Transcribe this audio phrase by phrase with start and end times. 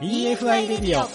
[0.00, 1.08] EFI レディオ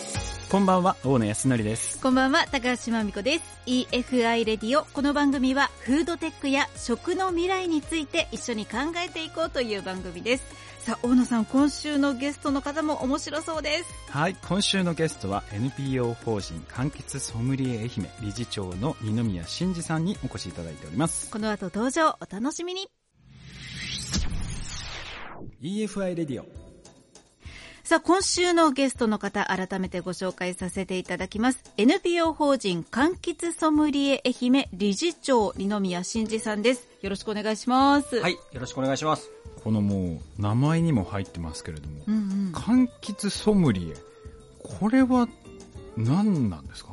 [0.49, 2.01] こんばんは大野康則です。
[2.01, 3.43] こんばんは高橋真美子です。
[3.67, 10.43] EFI レディオこの番組はフードテックや食の未来について一緒に考えていこうという番組です。
[10.79, 13.93] さあ大野さん今週のゲストの方も面白そうです。
[14.09, 17.89] はい今週のゲストは NPO 法人柑橘ソムリエ愛媛
[18.21, 21.29] 理事長の二宮真司さんにお越しいただいております。
[21.29, 22.87] この後登場お楽しみに。
[25.61, 26.60] EFI レディオ
[27.91, 31.61] さあ、今週のゲストの方、改めてご紹介させていただきます。
[31.75, 36.87] NPO 法人柑橘ソムリエ愛媛理事長、二宮真司さんです。
[37.01, 38.21] よろしくお願いします。
[38.21, 39.29] はい、よろしくお願いします。
[39.61, 43.93] このもう名前にも入ってますけれども、うんうん、柑橘ソムリエ
[44.63, 45.27] これは
[45.97, 46.91] 何なんですか？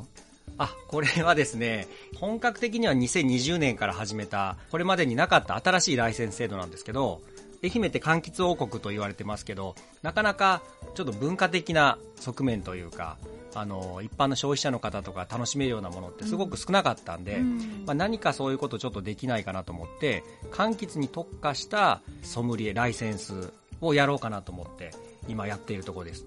[0.58, 7.20] あ、これはですね、本格的には2020年から始めた、これまでになかった新しいライセンス制度なんですけど、
[7.62, 10.62] 愛媛って柑橘王国と言われてますけど、なかなか
[10.94, 13.16] ちょっと文化的な側面というか、
[13.54, 17.84] あの、一般の消費者の方とか楽しめるようなものってすごく少なかったんで、うん。
[17.86, 24.92] まあ、何かそういうことちょっとできないかなと思って、柑橘に特化したソムリエライセンスをやろうかなと思って、
[25.26, 26.24] 今やっているところです。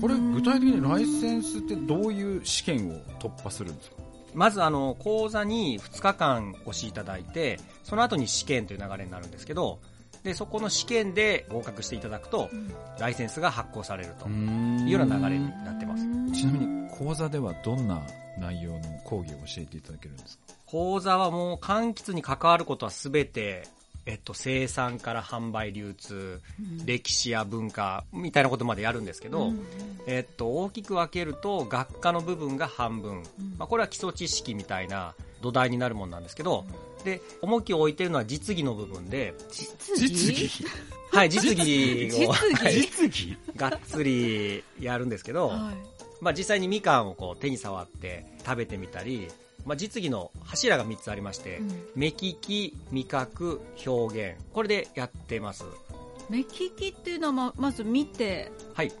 [0.00, 3.96] これ具体的にライセンスってどういう試験を突破するんですか？
[4.32, 9.80] まずあの講座に2日間お越しいただいてその後に試験という流れになるんですけど
[10.24, 12.48] でそこの試験で合格していただくと
[12.98, 16.02] ライセンスが発行されるというような流れになってます。
[16.32, 18.02] ちなみに講座ではどんな
[18.38, 20.54] 内容の講義を教えていただけるんですか？
[20.66, 23.68] 講座はもう柑橘に関わることは全て
[24.06, 26.42] えっと、生産から販売流通、
[26.84, 29.50] 歴史や文化みたいなことまでやるんですけど、
[30.06, 33.22] えっと、大きく分けると学科の部分が半分、
[33.56, 35.14] まあ、これは基礎知識みたいな
[35.44, 36.64] 土台になるものなんですけど、
[37.04, 40.64] で重きを置いているのは実技の部分で実実技？
[41.12, 42.70] はい実技を実技？
[42.70, 43.36] 実技？
[43.56, 45.60] がっつりやるんですけど、はい。
[46.22, 49.28] まあ、実際にみかんをこう手に触って食べてみたり、
[49.66, 51.86] まあ、実技の柱が3つありまして、うん。
[51.94, 54.42] 目利き味覚表現。
[54.54, 55.64] これでやってます。
[56.30, 58.92] 目利きっていうのはままず見てはい。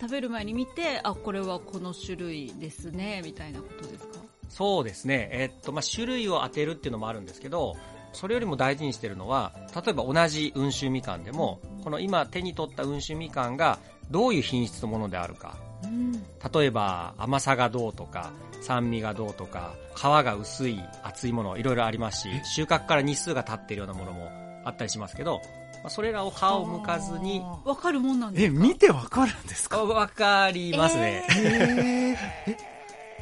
[0.00, 4.17] 食べる前に見てあこれはこの種類ですねみたいなことですか？
[4.48, 7.76] そうですね、えっとまあ、種類を当てるっていうのもあるんですけど
[8.12, 13.78] それよりも大事にしてるのは例えば同じ温州みかんでもこの今手に取った温州みかんが
[14.10, 15.56] どういう品質のものであるか。
[15.84, 16.12] うん。
[16.12, 18.32] 例えば甘さがどうとか
[18.62, 24.30] 酸味がどうとか皮が薄い厚いものいろいろありますし収穫から日数が経っているようなものも
[24.64, 25.40] あったりしますけど、
[25.82, 28.56] まあ、それらを歯を向かずにわかるもんなんですか？
[28.64, 29.84] え見てわかるんですか？
[29.84, 32.16] わかりますね、え
[32.50, 32.56] え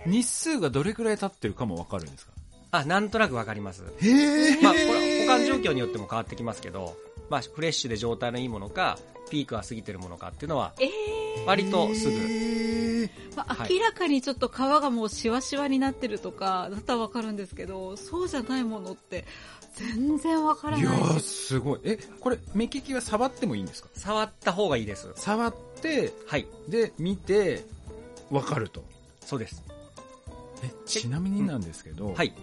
[0.07, 2.33] 日数がどれくらい経ってるかもわかるんですか？
[2.73, 3.85] あなんとなくわかります。
[4.01, 4.11] へ
[4.59, 6.97] えまあ、これ保管状況によっても変わってきますけど、
[7.31, 8.99] まあ、フレッシュで状態のいいものか
[9.31, 11.45] ピークが過ぎてるものかっていうのはえー。
[11.47, 13.09] 割とすぐ。
[13.37, 13.75] まあはい。
[13.75, 19.25] 明らかにちょっと皮がもうしわしわになってるとかだったらわかるんですけどそうじゃないものって
[19.75, 20.87] 全然わからない。
[20.87, 21.81] いやーすごい。
[21.85, 23.89] えこれ目利きは触ってもいいんですか？
[23.95, 25.09] 触った方がいいです。
[25.15, 26.47] 触ってはい。
[26.69, 27.65] で見て
[28.31, 28.85] わかると。
[29.21, 29.63] そうです。
[29.66, 29.66] え
[30.85, 32.35] ちなみになんですけど、はい。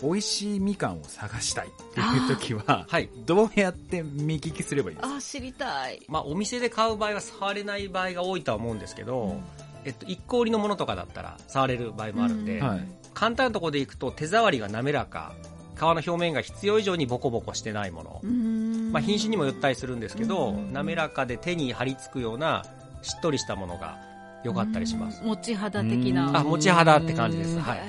[0.00, 3.10] 美味しいみかんを探したいっていう時は、はい。
[3.26, 5.16] どうやって目利きすればいいですか？
[5.16, 6.00] あ知りたい。
[6.06, 9.40] まあ、お店で買う場合は触れない場合が多いとは思うんですけど、
[9.84, 12.66] えっと、一個売りのものとかだったら触れる場合もあるんで、うん。
[12.68, 12.88] はい。
[13.12, 15.34] 簡単なところでいくと手触りが滑らか
[15.74, 18.92] 皮の表面が必要以上にボコボコしてないもの、うん。
[18.92, 20.72] まあ、品種にもよったりするんですけど、うん。
[20.72, 22.64] 滑らかで手に張り付くような
[23.02, 23.98] しっとりしたものが
[24.44, 26.28] 良かったりします、持ち肌的な。
[26.28, 26.36] うん。
[26.36, 27.80] あ持ち肌って感じです、うんはい、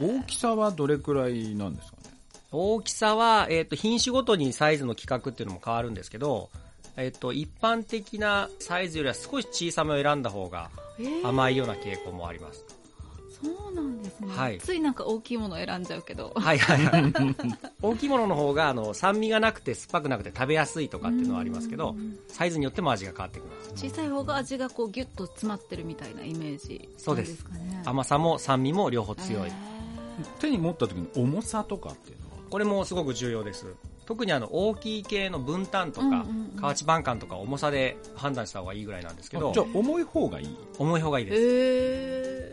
[0.00, 2.10] 大きさはどれくらいなんですかね？
[2.52, 6.50] 大きさは、えっと品種ごとにサイズの規格っていうのも変わるんですけど、
[6.96, 11.28] えっと一般的なサイズよりは少し小さめを選んだ方がえー。
[11.28, 12.64] 甘いような傾向もあります、
[13.42, 14.58] そうなんですね、はい。
[14.58, 16.32] ついなんか大きいもの選んじゃうけど。
[16.34, 16.86] はいはい。
[16.86, 17.12] は い
[17.82, 21.94] 大きいものの方があの酸味がなくて酸っぱくなくて食べやすいとかっていうのはありますけど
[22.28, 27.44] サイズによっても味が変わってきます小さい方が味がこうギュッと詰まってるみたいなイメージそうです。
[27.84, 29.48] 甘さも酸味も両方強い。
[29.48, 29.52] へ
[30.38, 32.30] 手に持った時の重さとかっていうのは？
[32.50, 33.66] これもすごく重要です。
[34.04, 36.20] 特にあの大きい系の分担とか、うんうんう
[36.56, 36.60] ん。
[36.60, 39.50] 河内晩柑とか重さで判断した方がいいぐらいなんですけど。
[39.50, 40.56] あじゃあ重い方がいい？
[40.78, 42.49] 重い方がいいーです、へ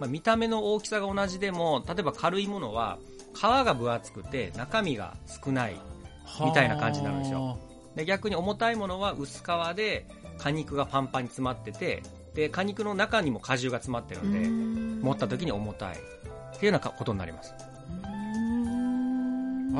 [0.00, 2.98] まあ、見た目の大きさが同じでも例えば軽いものは
[3.34, 5.14] 皮が分厚くて中身が
[5.44, 5.76] 少ない
[6.44, 7.58] みたいな感じになるんですよ。
[7.94, 10.06] で逆に重たいものは薄皮で
[10.38, 12.02] 果肉がパンパンに詰まってて
[12.34, 15.96] で果肉の中にも果汁が詰まってるんでー持った時に重たい。
[15.96, 17.54] っていうようなことになります。
[17.54, 17.58] あ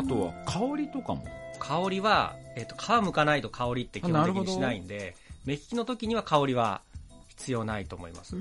[0.03, 1.25] とは香りとかも？
[1.59, 5.15] 香りは、えっと皮むかないと香りって基本的にしないんで
[5.45, 6.81] 目利きの時には香りは
[7.41, 8.37] 必要ないと思います。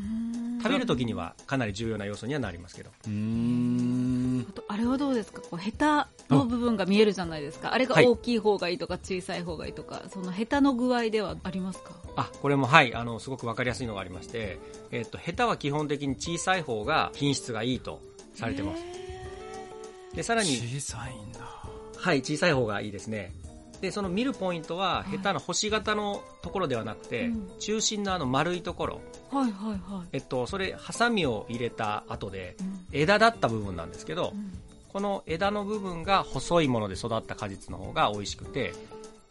[0.62, 2.90] 食べる時にはかなり重要な要素にはなりますけど。
[3.08, 4.46] うーん。
[4.50, 5.42] あとあれはどうですか？
[5.42, 7.74] こうヘタの部分が見えるじゃないですか。
[7.74, 8.06] あれがはい。
[8.08, 11.92] 大きい方がいいとか小さい方がいいとか、そのヘタの具合ではありますか？
[12.18, 14.60] あこれもはいあのすごく分かりやすいのがありまして、
[14.92, 18.02] えっとヘタは基本的に小さい方が品質がいいと
[18.36, 18.84] されてます。
[20.14, 21.40] でさらに小さいんだ。
[21.96, 23.34] はい小さい方がいいですね
[23.82, 25.12] でその見るポイントは、い。
[25.12, 27.50] ヘタの星型のところではなくて、うん。
[27.60, 29.02] 中心のあの丸いところ。
[29.32, 32.86] はいはいはい、えっとそれハサミを入れた後でうん。
[32.92, 34.52] 枝だった部分なんですけど、うん。
[34.90, 38.74] この枝の部分が細いもので育った果実の方が美味しくて、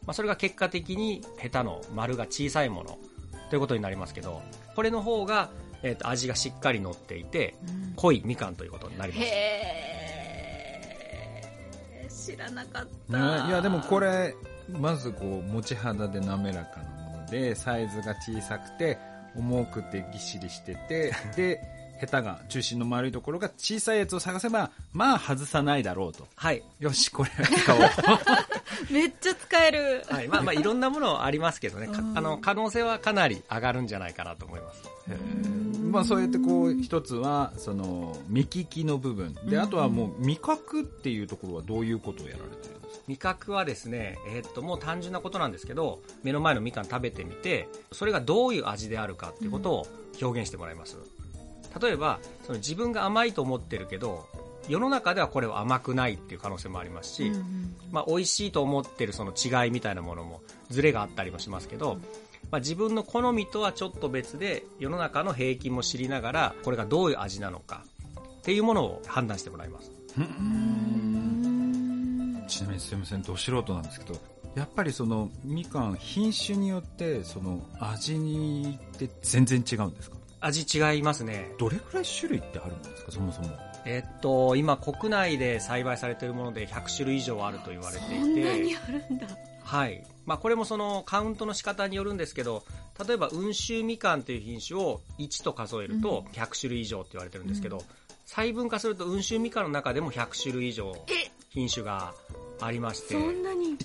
[0.06, 2.99] まあ、それが結果的にヘタの丸が小さいもの
[3.51, 4.41] ということになりますけど
[4.77, 5.51] これの方が、
[5.83, 7.93] えっと味がしっかり乗っていてうん。
[7.97, 9.25] 濃いみかんということになります。
[9.25, 9.98] へえ
[12.29, 14.35] 知らなかった、ねいやでもこれ
[14.69, 18.99] まずこう持ち肌で滑らかなものでサイズが小さくて
[19.35, 21.61] 重くてぎっしりしてて で
[21.99, 26.29] ヘタが中心の丸いところが小さいやつを探せばまあ外さないだろうと。
[26.37, 27.81] はい、よしこれ使おう。
[28.93, 32.17] めっちゃ使える、はい、まあまあいろんなものありますけどね、かうん。
[32.17, 34.83] あの可能性はかなり上がるんじゃないかなと思います。
[35.09, 39.35] へーまあそうやってこう一つはその目利きの部分。
[39.44, 43.05] であとはもう味覚っていうところはどういうことをやられてるんですか？
[43.08, 49.87] 味覚はですね、えーっともう単純なことなんですけど目の前のみかん食べてみてそれがどういう味であるかっていうことを
[50.20, 50.96] 表現してもらいます。
[51.81, 54.26] 例えばその自分が甘いと思ってるけど
[54.69, 57.75] 世の中ではこれは甘くないっていう可能性もありますし、うんうん。
[57.91, 61.99] まあ、美味しいと思ってるその違いみたいなものもズレがあったりもしますけど、
[62.50, 67.85] まあ、自分の好みとはちょっと別で世の中の平均も知りながらこれがどういう味なのか
[68.21, 69.91] っていうものを判断してもらいます。
[70.17, 70.29] うん。
[72.49, 74.19] ちなみにすいませんど素人なんですけど
[74.55, 80.17] やっぱりそのみかん品種によってその味にって全然違うんですか？
[80.41, 81.51] 味違いますね。
[81.59, 83.12] どれくらい種類ってあるんですか？
[83.12, 83.51] そもそも。
[83.85, 89.27] えっと今国内で栽培されているもので100種類以上あると言われていそんなにてあるんだ
[89.69, 90.03] はい。
[90.25, 92.65] まあ、これもそのカウントの仕方によるんですけど
[93.06, 97.82] 例えば温州みかんという品種を1と数えると100種類以上って言われてるんですけど、
[98.25, 100.94] 細分化すると温州みかんの中でも100種類以上
[101.50, 102.15] 品種が
[102.61, 103.76] ありましてそんなに？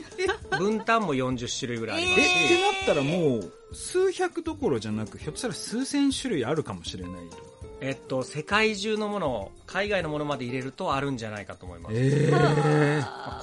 [0.58, 7.36] 分担も40種類ぐらいありますえし、ってなったらもう数百どころじゃなくひょっとしたら数千種類あるかもしれないと。
[7.36, 7.42] か
[7.80, 12.38] えっと、世界中のもの海外のものまで入れるとあるんじゃないかと思います、ええま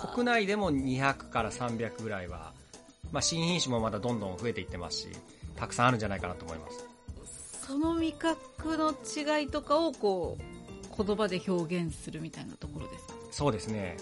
[0.04, 2.54] あ国内でも200から300ぐらいは、
[3.12, 5.08] まあ、新品種もまだどんどん増えていってますし
[5.56, 6.86] たくさんあるんじゃないかなと思います。
[7.66, 13.14] その味覚の違いとかをこう言葉で表現するみたいなところですか？
[13.32, 13.98] そうですね。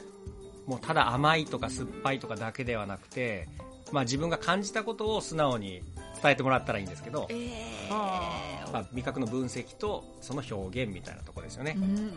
[0.67, 3.47] もうただ甘いとか酸っぱいとかだけではなくて、
[3.91, 5.81] まあ、自分が感じたことを素直に
[6.25, 12.11] 伝えてもらったらいいんですけど、えまあ、味覚の分析とその表現みたいなところですよね、うん。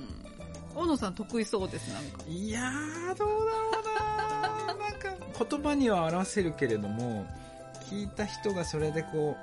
[0.75, 2.23] 大野さん得意そうですなんか。
[2.27, 3.37] いやーどうだろ
[3.81, 7.27] うな なんか言葉には表せるけれども
[7.91, 9.37] 聞いた人がそれでこ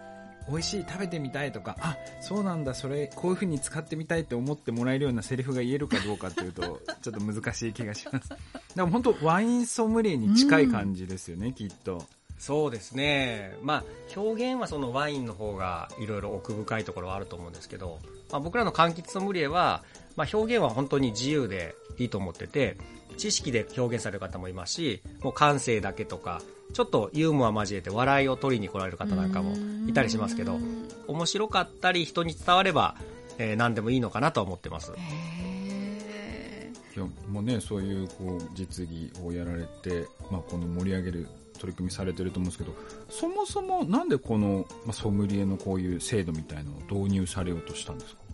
[0.47, 8.29] う美味しい食べてみたいとかあそうなんだそれこういう風に使ってみたいって思ってもらえるようなセリフが言えるかどうかっていうと ちょっと難しい気がします。
[8.75, 12.05] でも本当ワインソムリエに近い感じですよね、きっと
[12.37, 13.83] そうですね、まあ、
[14.19, 17.99] 表現はそのワインの方がいろいろ奥深いところはあると思うんですけど、
[18.31, 19.83] まあ、僕らの柑橘ソムリエは、
[20.15, 22.77] まあ、表現は本当に自由でいいと思ってて
[23.17, 26.41] 知識で表現される方もいますしもう感性だけとか
[26.73, 29.55] ちょっとユーモア交えて笑いを取りに来られる方なんかも
[29.87, 32.95] いたりしますけどうん面白かったり人に伝われば、
[33.37, 34.91] えー何でもいいのかなとは思ってます。
[34.97, 41.27] へいやもうねそういうこう実技をやられて、まあ、この盛り上げる
[41.59, 42.75] 取り組みされてると思うんですけど
[43.09, 48.25] そもそもなんでこの、まあ、ソムリエのこういう制度みたいのを導入されようとしたんですか？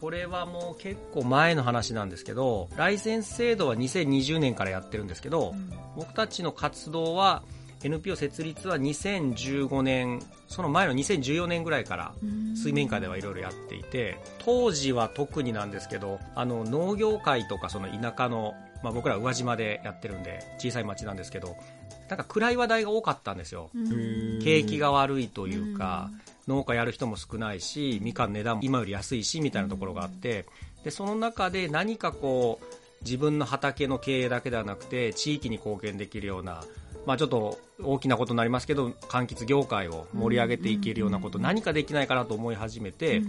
[0.00, 5.54] これはもう結構前の話なんですけどライセンス制度は2020年からやってるんですけど、
[5.96, 7.42] 僕たちの活動は
[7.82, 12.12] NPO 設立は2015年その前の2014年ぐらいから
[12.54, 21.56] 水面下ではいろいろやっていて当時は特になんですけどあの農業界とかその田舎の、まあ、僕ら宇和島でやってるんで小さい町なんですけど
[22.08, 23.70] なんか暗い話題が多かったんですよ。
[24.42, 26.10] 景気が悪いというか、
[26.46, 30.46] 農家やる人も少ないしみかんの値段も今より安いしみたいなところがあって
[30.84, 32.64] でその中で何かこう
[33.02, 36.62] 自分の畑の経営だけではなくて地域に貢献できるような、
[37.04, 43.20] まあ、ちょっと大きなことになりますけど柑橘業界を盛り上げていけるようなこと何かできないかなと思い始めて、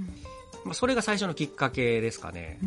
[0.63, 2.59] まあ、それが最初のきっかけですかね。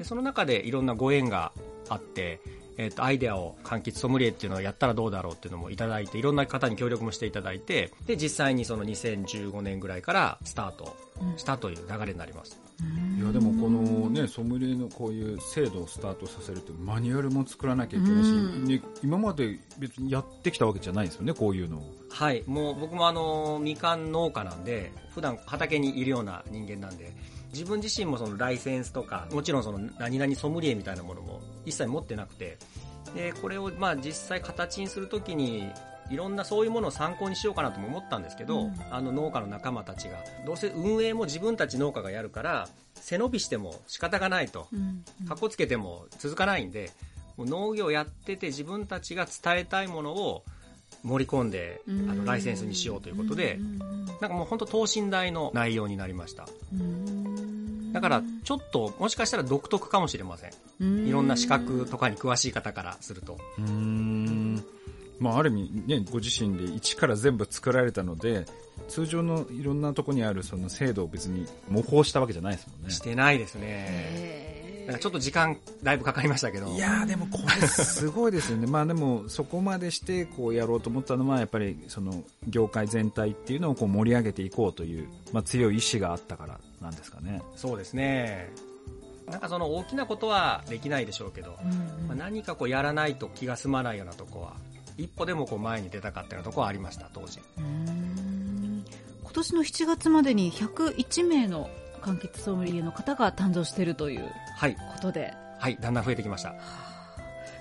[0.00, 1.52] でその中でいろんなご縁が
[1.90, 2.40] あって、
[2.78, 10.96] えっ、と、アイデアを柑橘ソムリエっていうのをやったらどうだろうっていうのもいただいて、いろんな方に協力もしていただいて、で、実際にその2015年ぐらいからスタート
[11.36, 12.58] したという流れになります。
[13.18, 18.64] いやでもこのねソムリエのこういう制度をスタートさせるってマニュアルも作らなきゃいけないし、うん。
[18.64, 21.82] ね、今まで別にやってきたわけじゃないですよねこういうのを。
[22.08, 27.12] はい、もう僕もあの、みかん農家なんで、普段畑にいるような人間なんで、
[27.52, 32.58] 自分自身もそのライセンスとか、もちろんその何々ソムリエみたいなものも一切持ってなくて、
[33.14, 35.70] で、これをまあ実際形にするときに、
[36.10, 44.66] いろんなそういうものを参考にしようかなとも思ったんですけど、うんあの農家の仲間たちが、どうせ運営も自分たち農家がやるから、背伸びしても仕方がないと。
[44.72, 46.90] うんかっこつけても続かないんで、
[47.36, 50.44] もう農業やってて自分たちが伝えたいものを
[51.02, 53.58] 盛り込んで、あのライセンスにしようということで、
[54.20, 56.46] なんかもう本当等身大の内容になりました。
[57.92, 61.06] だからちょっともしかしたら独特かもしれません。
[61.06, 63.38] いろんな資格とかに詳しい方からすると。
[63.58, 64.64] うーん
[65.18, 68.46] まあある意味ねご自身で一から全部作られたので
[68.88, 74.60] 通常のいろんなとこにあるその制度を別に模倣したわけじゃないですもんねしてないですね。
[74.98, 76.66] ちょっと時間だいぶかかりましたけど。
[76.68, 88.50] いやーでもこれすごいですよね まあでもそこまでしてこうやろうと思ったのはやっぱりその業界全体っていうのをこう盛り上げていこうという、まあ、強い意志があったからなんですかねそうですね。
[89.30, 91.56] なんかその大きなことはできないでしょうけど、
[92.08, 94.54] まあ、何かこうやらないと気が済まないようなとこは、
[94.96, 97.38] 一歩でもこう前に出たかったようなとこはありました、当時。
[97.58, 98.84] うん
[99.22, 101.70] 今年の7月までに101名の
[102.02, 104.74] 柑橘ソムリエの方が誕生しているというはい。
[104.74, 106.54] ことではい、だんだん増えてきました。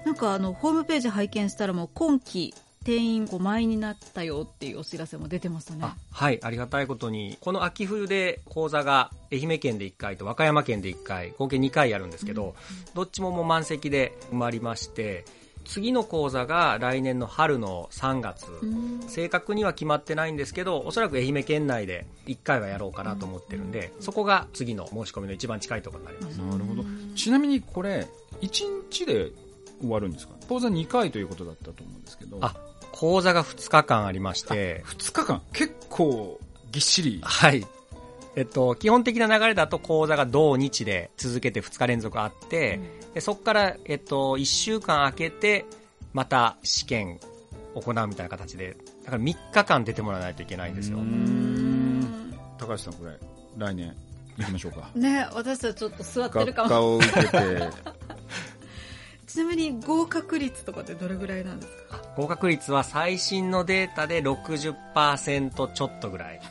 [0.05, 2.55] なんかあのホームページ拝見したらもう今期
[2.89, 5.81] 定員5枚になったよっていうお知らせも出てましたね。
[5.83, 12.55] あはい、ありがたいことに、この秋冬で講座が愛媛県で1回と和歌山県で1回、合計2回やるんですけど、
[12.95, 15.23] どっちももう満席で埋まりまして、
[15.65, 19.01] 次の講座が来年の春の3月、うん。
[19.07, 26.37] 正確には決まってないんですけど、おそらく愛媛県内で1回はやろうかなと思ってるんで、そこが次の申し込みの一番近いところになります。
[26.37, 26.83] なるほど。
[27.15, 28.07] ちなみにこれ
[28.41, 29.31] 1日で
[29.79, 30.33] 終わるんですか？
[30.47, 32.39] 講座2回ということだったと思うんですけど。
[32.41, 32.55] あ、
[32.99, 35.41] 講座が2日間ありまして、2日間？
[35.53, 36.37] 結構
[36.69, 37.21] ぎっしり。
[37.23, 37.65] はい。
[38.35, 42.81] えっと、基本的な流れだと講座が同日で続けて2日連続あって、
[43.13, 45.65] でそこから、えっと、1週間空けて、
[46.11, 47.21] また試験
[47.73, 48.75] 行うみたいな形で、
[49.05, 50.99] だから3日間出てもらわないといけないんですよ。
[52.57, 53.17] 高橋さんこれ
[53.57, 53.95] 来年
[54.37, 54.89] 行きましょうか。
[54.93, 56.69] ね私たちちょっと座ってる学かも。
[56.69, 57.29] 科を受けて
[59.29, 62.01] ちなみに合格率とかってどれぐらいなんですか？
[62.17, 66.41] 合格率は最新のデータで60%ちょっとぐらい。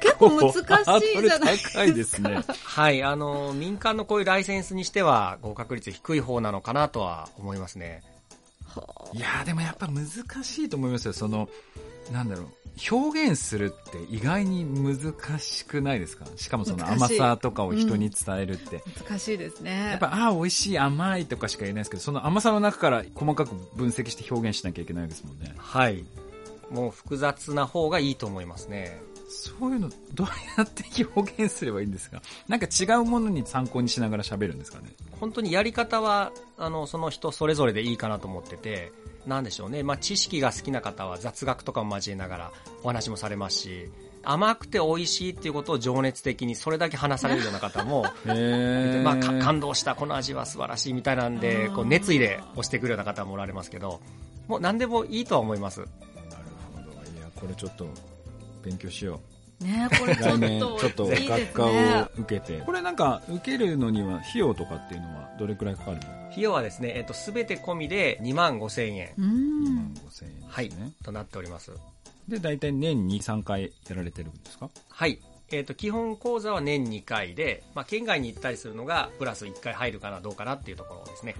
[0.00, 2.42] 結構難しいじゃないハードル高いですね。
[2.64, 8.02] はい、あの、民間のこういうライセンスにしては合格率低い方なのかなとは思いますね。
[9.12, 11.12] いやーでもやっぱ難しいと思いますよ。
[11.12, 11.48] その
[12.12, 12.59] なんだろう
[12.90, 16.24] 表現するって意外に難しくないですか？
[16.36, 26.04] しかもその甘さとかを人に伝えるって、難しいですねやっぱああ美味しい甘いとかしか言えないですけどその甘さの中から細かく分析して表現しなきゃいけないですもんねはい。
[26.70, 29.00] もう複雑な方がいいと思いますね。
[29.30, 30.26] そういうのどう
[30.58, 30.84] やって
[31.14, 32.20] 表現すればいいんですか？
[32.48, 34.90] なんか違うものに参考にしながら喋るんですかね？
[35.20, 38.92] 本当にやり方は、あの、その人それぞれでいいかなと思ってて、
[39.26, 39.82] なんでしょうね。
[39.82, 43.90] まあ、知識が好きな方は雑学とかも交えながらお話もされますし、
[44.22, 54.00] 甘くて美味しいっていうことを情熱的にそれだけ話されるような方も、 へまあ、か感動した、この味は素晴らしいみたいなんで、こう熱意で押してくるような方もおられますけど、
[54.48, 55.80] もう何でもいいとは思います。
[55.80, 55.90] なる
[56.74, 56.90] ほど。
[57.18, 57.86] いやこれちょっと
[58.62, 59.20] 勉強しよ
[59.60, 62.60] ねこれうちょっと 来年ちょっと学科をね受けて。
[62.62, 66.02] これなんか受けるのには費用とかっていうのはどれくらいかかるの？
[66.30, 70.70] 費用はですね、えっと、すべて込みで2万5千円、う2ん万5000円ですね、はい、
[71.04, 71.72] となっております。
[72.28, 74.70] で大体年に3回やられてるんですか？
[74.88, 75.18] はい。
[75.52, 81.34] えっ、と、基本講座は年2回で、まあ、県外に行ったりするのが、プラス1回入るかな、どうかなっていうところですね。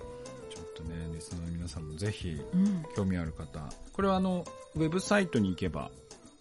[0.52, 2.84] ちょっとねリスナーの皆さんもぜひうん。
[2.96, 3.60] 興味ある方。
[3.92, 5.92] これはあのウェブサイトに行けば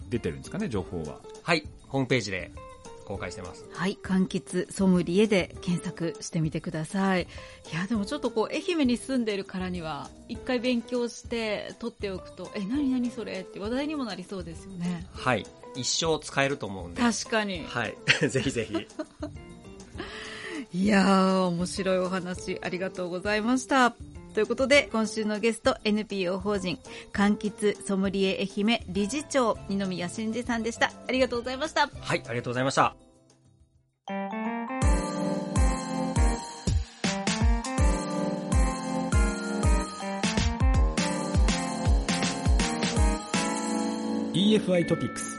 [0.09, 1.63] 出てるんですかね情報ははい。
[1.87, 2.51] ホームページで
[3.09, 3.65] 公開してます。
[3.71, 7.23] はい、柑橘ソムリエで検索してみてください。
[7.23, 15.07] いや、でもちょっとこう、愛媛に住んでるからには、一回勉強して取っておくと、え、何何それって話題にもなりそうですよね。
[15.11, 15.45] はい。
[15.75, 17.01] 一生使えると思うんで。
[17.01, 17.65] 確かに。
[17.65, 17.97] はい。
[18.29, 18.75] ぜひぜひ。
[20.71, 23.95] いやー、面白いお話ありがとうございました。
[24.33, 26.79] ということで、今週のゲスト、NPO 法人、
[27.11, 30.91] 柑橘ソムリエ愛媛理事長、二宮真二さんでした。
[31.07, 31.89] ありがとうございました。
[32.01, 32.95] はい、ありがとうございました。
[44.33, 45.37] EFI トピックス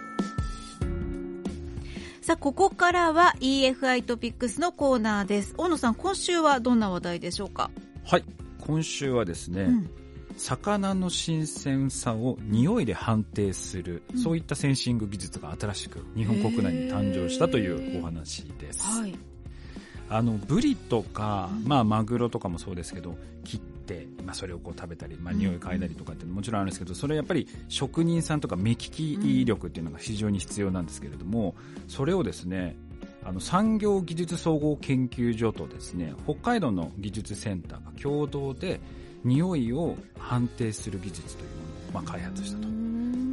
[2.20, 7.70] さあここからは EFI トピックスのコーナーです大野さん今週はどんな話題でしょうか？
[8.04, 8.24] はい
[8.70, 9.90] 今週はですね、うん。
[10.36, 14.18] 魚の新鮮さを匂いで判定する、うん。
[14.18, 18.84] そういったセンシング技術が新しく日本国内に誕生したというお話です。
[18.84, 19.14] はい。
[20.08, 21.68] あのブリとか、うん。
[21.68, 31.56] まあ、マグロとかもそうですけど切って、まあ、それをこう食べたり、まあ、匂い嗅いだりとかってもちろんあるんですけどそれはやっぱり職人さんとか目利き力っていうのが非常に必要なんですけれども
[31.88, 32.76] それをですね
[33.24, 38.80] あの産業技術総合研究所とですね北海道の技術センターが共同で
[39.24, 41.54] 匂いを判定する技術というも
[41.92, 42.68] のを、まあ、開発したと。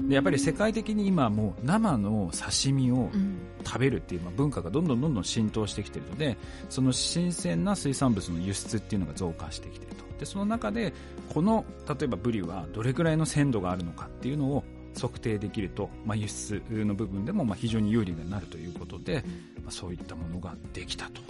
[0.09, 3.37] でやっぱり世界的に今もう生の刺身をうん。
[3.67, 6.37] 食べるっていう、まあ、文化がどんどんどんどん浸透してきているので
[6.69, 10.07] その新鮮な水産物の輸出っていうのが増加してきていると。
[10.19, 10.93] でその中で
[11.29, 14.63] この例えばブリはどれぐらいの鮮度があるのかっていうのを
[14.97, 19.23] 測定できると、まあ、輸出の部分でもまあ非常に有利になるということで、
[19.63, 21.21] まあ、そういったものができたと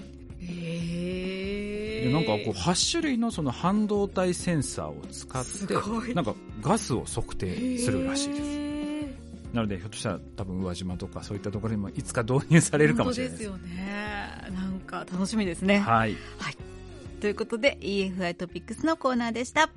[0.42, 5.46] へでなんかこう8種類のその半導体センサーを使っ
[6.08, 8.68] てなんかガスを測定するらしいですす。
[9.54, 13.88] なのでひょっとしたら多分宇和島とかそういったところにもいつか導入されるかもしれないですよね。
[14.54, 15.80] なんか楽しみですね。
[15.80, 16.16] はい
[17.20, 19.72] ということで EFI トピックスのコーナーでした。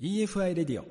[0.00, 0.86] EFI レディオ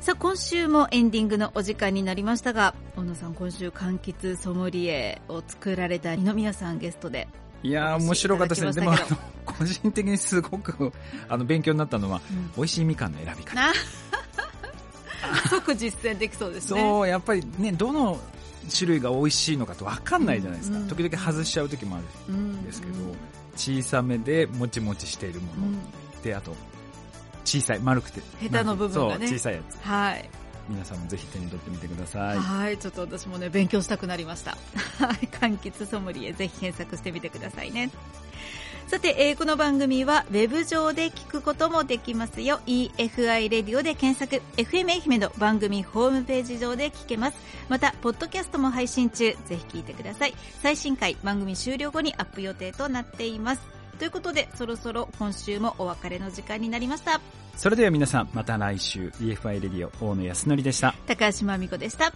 [0.00, 7.26] さあ、今週もエンディングのお時間になりましたが、小野さん、今週、柑橘ソムリエを作られた二宮さんゲストで。
[7.62, 8.72] いやー面白かったですね。
[8.74, 8.92] でも
[9.46, 10.92] 個人的にすごく
[11.30, 12.20] あの勉強になったのは
[12.56, 13.54] 美味しいみかんの選び方。
[13.54, 13.72] な
[15.60, 16.80] 即実践できそうですね。
[16.80, 18.18] そうやっぱりねどの
[18.74, 20.88] 種類が美味しいのかと分かんないじゃないですか、うん。
[20.88, 22.94] 時々外しちゃう時もあるうんんですけど、
[23.56, 25.78] 小さめでもちもちしているもの、うん
[26.22, 26.54] であと
[27.44, 28.22] 小さい丸くて。
[28.40, 29.28] ヘタの部分がね。
[29.28, 29.78] 小さいやつ。
[29.86, 30.30] はい。
[30.68, 32.38] 皆さんもぜひ手に取ってみてください。
[32.38, 34.56] はい、ちょっと私もね、勉強したくなりました。
[34.98, 37.90] はい、柑橘ソムリエ、ぜひ検索してみてくださいね。
[38.86, 42.60] さて、えーこの番組はウェブ上で聞くこともできますよ。
[42.66, 47.36] EFI レディオで検索、FM 愛媛の番組ホームページ上で聞けます。
[47.68, 50.34] また、ポッドキャストも配信中、ぜひ聞いてください。
[50.62, 53.62] 最新回、番組終了後にアップ予定となっています。
[53.98, 57.20] ということで、そろそろ今週もお別れの時間になりました。
[57.56, 62.12] それでは皆さんまた来週 EFI レディオ大野康則でした高橋真美子でした。